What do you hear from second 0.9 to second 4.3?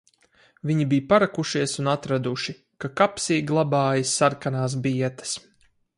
bija parakušies un atraduši, ka kapsī glabājas